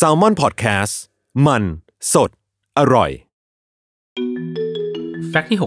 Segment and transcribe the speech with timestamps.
[0.00, 0.94] Salmon PODCAST
[1.46, 1.62] มัน
[2.12, 2.30] สด
[2.78, 3.10] อร่อย
[5.28, 5.66] Fact ที่ 633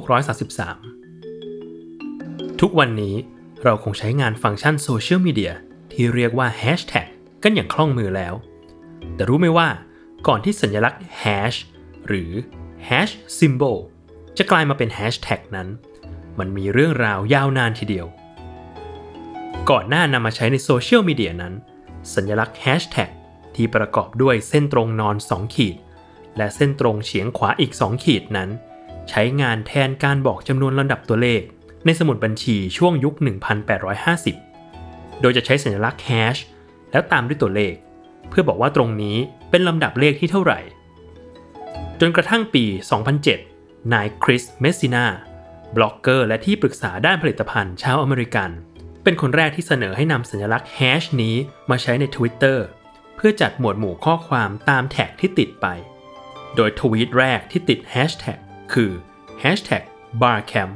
[2.62, 3.16] ทุกวันนี้
[3.64, 5.54] เราคงใช้งานฟังก์ชันโซเชียลมีเดีย
[5.92, 7.08] ที่เรียกว่าแฮชแท็ก
[7.44, 8.34] กันอย่างคล่องมือแล้ว
[9.16, 9.68] แต่รู้ไหมว่า
[10.28, 11.54] ก่อนที่สัญลักษณ์ hash
[12.08, 12.32] หรือ
[12.86, 13.78] hash symbol
[14.38, 15.68] จะกลายมาเป็นแฮชแท็กนั้น
[16.40, 18.08] มันมีเรื่องราวยาวนานทีเดียว
[19.70, 21.54] ก่อนหน้านำมาใช้ในโซเชียลมีเดียนั้น
[22.16, 23.10] สัญลักษณ์แฮชแท็ก
[23.56, 25.76] ที่ประกอบด้วยเส้นตรงนอน 2 ขีด
[26.38, 28.50] และเส้นตรงเฉียงขวาอีก 2 ขีดนั้น
[29.10, 31.42] ใช้งานแทนการบอกจำนวนลำดับตัวเลข
[31.86, 33.16] ในสมุดบัญชีช่วงยุค
[34.38, 36.38] 1850 โดยจะใช้สัญลักษณ์ hash
[36.92, 37.74] แล้วตามด้วยตัวเลข
[38.30, 39.18] เพื่อบอกว่าตรงนี้
[39.50, 40.60] เป็นลำดับเลขที่เท่าไหร่
[42.00, 42.64] จนกระทั่งปี
[43.30, 45.06] 2007 นายคริส เมสซินา
[45.76, 48.50] บล็อกเกอร์และที่ปรึกษาด้านผลิตภัณฑ์ชาวอเมริกัน
[49.04, 51.36] เป็นคนแรกที่เสนอให้นำสัญลักษณ์ hash นี้
[51.70, 52.58] มาใช้ใน Twitter
[53.16, 55.68] เพื่อจัดหมวดหมู่ข้อความตามแท็กที่ติดไป
[56.56, 58.38] โดยทวีตแรกที่ติดแฮชแท็ก
[58.74, 58.92] คือ
[59.44, 59.84] hashtag
[60.22, 60.74] barcamp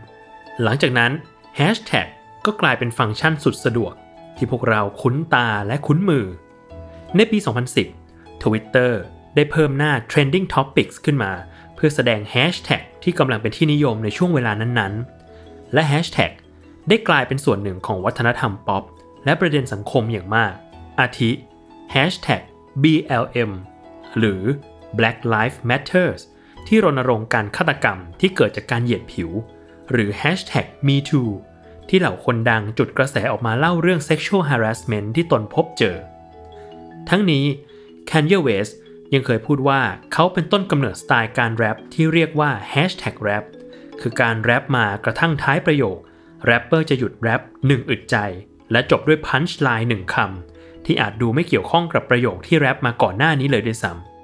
[0.63, 1.11] หลังจากนั้น
[1.59, 2.07] hashtag
[2.45, 3.93] ก็กลายเป็นฟังก์ชันสุดสะดวก
[4.37, 6.25] ที่พวกเราคุ้นตาและคุ้นมือ
[7.15, 7.37] ในปี
[7.91, 8.91] 2010 Twitter
[9.35, 11.31] ได้เพิ่มหน้า trending topics ขึ้นมา
[11.75, 16.31] เพื่อแสดง hashtag ที่กำลังเป็นที่นิยมในช่วงเวลานั้นๆ และ hashtag
[16.89, 18.83] ได้กลายเป็นส่วนหนึ่งของวัฒนธรรมป๊อป
[19.25, 20.53] และประเด็นสังคมอย่างมาก
[20.99, 21.31] อาทิ
[21.93, 22.41] hashtag
[22.83, 23.51] BLM
[24.17, 24.41] หรือ
[24.97, 26.21] Black Lives Matters
[26.67, 29.29] ที่รณรงค์การฆาตกรรมที่เกิดจากการเหยียดผิว
[29.91, 31.29] หรือ hashtag #MeToo
[31.89, 35.97] ที่เหล่าคนดังจุดกระแสออกมาเล่าเรื่อง sexual harassment ที่ตนพบเจอ
[37.09, 37.45] ทั้งนี้
[38.09, 38.73] Kanye West
[39.13, 39.81] ยังเคยพูดว่า
[40.13, 43.45] เขาเป็นต้นกำเนิดสไตล์การแรปที่เรียกว่า hashtag rap
[44.01, 45.97] คือการแรปมากระทั่งท้ายประโยค
[46.45, 48.17] แรปเปอร์จะหยุดแรปหนึ่งอึดใจ
[48.71, 54.14] และจบด้วยพันช์ไลน์หนึ่งคำที่อาจดูไม่เกี่ยวข้องกับประโยคที่แรปมาก่อนหน้านี้เลยด้วยซ้ำ